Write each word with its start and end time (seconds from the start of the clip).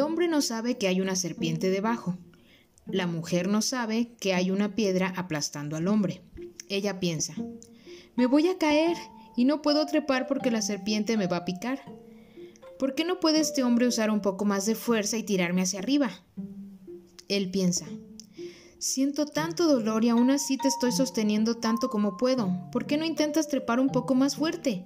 hombre 0.00 0.28
no 0.28 0.42
sabe 0.42 0.78
que 0.78 0.88
hay 0.88 1.00
una 1.00 1.16
serpiente 1.16 1.70
debajo. 1.70 2.18
La 2.86 3.06
mujer 3.06 3.48
no 3.48 3.62
sabe 3.62 4.12
que 4.20 4.34
hay 4.34 4.50
una 4.50 4.74
piedra 4.74 5.12
aplastando 5.16 5.76
al 5.76 5.88
hombre. 5.88 6.22
Ella 6.68 7.00
piensa, 7.00 7.34
me 8.16 8.26
voy 8.26 8.48
a 8.48 8.58
caer 8.58 8.96
y 9.36 9.44
no 9.44 9.62
puedo 9.62 9.84
trepar 9.86 10.26
porque 10.26 10.50
la 10.50 10.62
serpiente 10.62 11.16
me 11.16 11.26
va 11.26 11.38
a 11.38 11.44
picar. 11.44 11.80
¿Por 12.78 12.94
qué 12.94 13.04
no 13.04 13.20
puede 13.20 13.40
este 13.40 13.62
hombre 13.62 13.86
usar 13.86 14.10
un 14.10 14.20
poco 14.20 14.44
más 14.44 14.66
de 14.66 14.74
fuerza 14.74 15.16
y 15.16 15.22
tirarme 15.22 15.62
hacia 15.62 15.80
arriba? 15.80 16.10
Él 17.28 17.50
piensa, 17.50 17.86
siento 18.78 19.26
tanto 19.26 19.66
dolor 19.66 20.04
y 20.04 20.08
aún 20.08 20.30
así 20.30 20.56
te 20.56 20.68
estoy 20.68 20.92
sosteniendo 20.92 21.56
tanto 21.56 21.90
como 21.90 22.16
puedo. 22.16 22.70
¿Por 22.72 22.86
qué 22.86 22.96
no 22.96 23.04
intentas 23.04 23.48
trepar 23.48 23.80
un 23.80 23.90
poco 23.90 24.14
más 24.14 24.36
fuerte? 24.36 24.84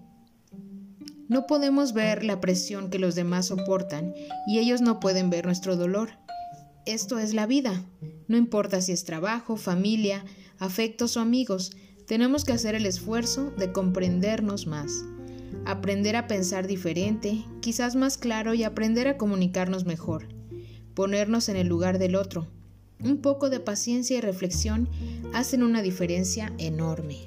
No 1.32 1.46
podemos 1.46 1.94
ver 1.94 2.24
la 2.24 2.42
presión 2.42 2.90
que 2.90 2.98
los 2.98 3.14
demás 3.14 3.46
soportan 3.46 4.12
y 4.46 4.58
ellos 4.58 4.82
no 4.82 5.00
pueden 5.00 5.30
ver 5.30 5.46
nuestro 5.46 5.76
dolor. 5.76 6.10
Esto 6.84 7.18
es 7.18 7.32
la 7.32 7.46
vida. 7.46 7.82
No 8.28 8.36
importa 8.36 8.82
si 8.82 8.92
es 8.92 9.04
trabajo, 9.04 9.56
familia, 9.56 10.26
afectos 10.58 11.16
o 11.16 11.20
amigos, 11.20 11.72
tenemos 12.06 12.44
que 12.44 12.52
hacer 12.52 12.74
el 12.74 12.84
esfuerzo 12.84 13.50
de 13.56 13.72
comprendernos 13.72 14.66
más 14.66 15.06
aprender 15.64 16.16
a 16.16 16.26
pensar 16.26 16.66
diferente, 16.66 17.46
quizás 17.60 17.96
más 17.96 18.18
claro 18.18 18.52
y 18.52 18.64
aprender 18.64 19.08
a 19.08 19.16
comunicarnos 19.16 19.86
mejor, 19.86 20.28
ponernos 20.92 21.48
en 21.48 21.56
el 21.56 21.66
lugar 21.66 21.98
del 21.98 22.14
otro. 22.14 22.46
Un 23.02 23.22
poco 23.22 23.48
de 23.48 23.58
paciencia 23.58 24.18
y 24.18 24.20
reflexión 24.20 24.86
hacen 25.32 25.62
una 25.62 25.80
diferencia 25.80 26.52
enorme. 26.58 27.26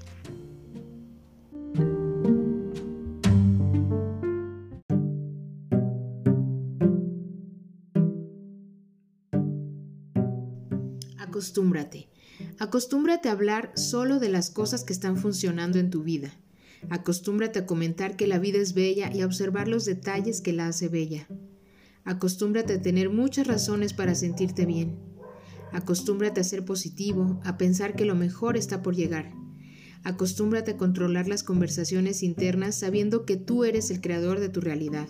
Acostúmbrate. 11.36 12.08
Acostúmbrate 12.60 13.28
a 13.28 13.34
hablar 13.34 13.74
solo 13.76 14.20
de 14.20 14.30
las 14.30 14.50
cosas 14.50 14.86
que 14.86 14.94
están 14.94 15.18
funcionando 15.18 15.80
en 15.80 15.90
tu 15.90 16.02
vida. 16.02 16.34
Acostúmbrate 16.90 17.60
a 17.60 17.66
comentar 17.66 18.16
que 18.16 18.26
la 18.26 18.40
vida 18.40 18.60
es 18.60 18.74
bella 18.74 19.14
y 19.14 19.20
a 19.20 19.26
observar 19.26 19.68
los 19.68 19.84
detalles 19.84 20.40
que 20.40 20.54
la 20.54 20.68
hace 20.68 20.88
bella. 20.88 21.27
Acostúmbrate 22.05 22.76
a 22.76 22.82
tener 22.82 23.10
muchas 23.10 23.48
razones 23.48 23.92
para 23.92 24.16
sentirte 24.16 24.66
bien. 24.66 24.98
Acostúmbrate 25.74 26.40
a 26.40 26.46
ser 26.46 26.64
positivo, 26.64 27.42
a 27.44 27.58
pensar 27.58 27.98
que 27.98 28.05
lo 28.05 28.16
mejor 28.16 28.55
está 28.55 28.82
por 28.82 28.96
llegar. 28.96 29.34
Acostúmbrate 30.05 30.72
a 30.72 30.77
controlar 30.77 31.27
las 31.27 31.44
conversaciones 31.44 32.24
internas 32.24 32.76
sabiendo 32.76 33.26
que 33.26 33.36
tú 33.36 33.66
eres 33.66 33.92
el 33.92 33.99
creador 33.99 34.40
de 34.40 34.48
tu 34.48 34.62
realidad. 34.62 35.10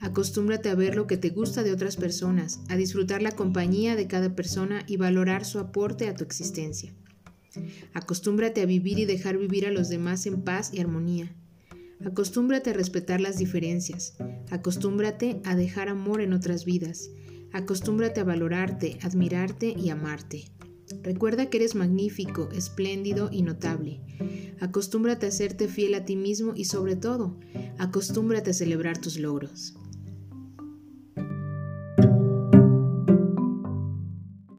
Acostúmbrate 0.00 0.70
a 0.70 0.74
ver 0.74 0.96
lo 0.96 1.06
que 1.06 1.18
te 1.18 1.28
gusta 1.28 1.62
de 1.62 1.72
otras 1.72 1.96
personas, 1.96 2.60
a 2.68 2.76
disfrutar 2.76 3.20
la 3.20 3.32
compañía 3.32 3.96
de 3.96 4.06
cada 4.06 4.34
persona 4.34 4.82
y 4.86 4.96
valorar 4.96 5.44
su 5.44 5.58
aporte 5.58 6.08
a 6.08 6.14
tu 6.14 6.24
existencia. 6.24 6.94
Acostúmbrate 7.92 8.62
a 8.62 8.66
vivir 8.66 8.98
y 8.98 9.04
dejar 9.04 9.36
vivir 9.36 9.66
a 9.66 9.70
los 9.70 9.88
demás 9.88 10.24
en 10.26 10.42
paz 10.42 10.70
y 10.72 10.80
armonía. 10.80 11.34
Acostúmbrate 12.04 12.70
a 12.70 12.72
respetar 12.72 13.20
las 13.20 13.36
diferencias. 13.36 14.14
Acostúmbrate 14.50 15.40
a 15.44 15.54
dejar 15.54 15.88
amor 15.88 16.22
en 16.22 16.32
otras 16.32 16.64
vidas. 16.64 17.10
Acostúmbrate 17.52 18.20
a 18.20 18.24
valorarte, 18.24 18.98
admirarte 19.02 19.74
y 19.76 19.90
amarte. 19.90 20.46
Recuerda 21.02 21.50
que 21.50 21.58
eres 21.58 21.74
magnífico, 21.74 22.48
espléndido 22.52 23.28
y 23.30 23.42
notable. 23.42 24.00
Acostúmbrate 24.60 25.26
a 25.26 25.30
serte 25.30 25.68
fiel 25.68 25.94
a 25.94 26.04
ti 26.04 26.16
mismo 26.16 26.52
y 26.56 26.64
sobre 26.64 26.96
todo, 26.96 27.38
acostúmbrate 27.78 28.50
a 28.50 28.54
celebrar 28.54 28.98
tus 28.98 29.18
logros. 29.18 29.74